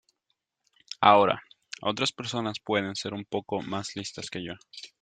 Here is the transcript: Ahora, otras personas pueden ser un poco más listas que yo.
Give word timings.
Ahora, 0.99 1.43
otras 1.79 2.11
personas 2.11 2.59
pueden 2.59 2.95
ser 2.95 3.13
un 3.13 3.23
poco 3.23 3.61
más 3.61 3.95
listas 3.95 4.31
que 4.31 4.43
yo. 4.43 4.53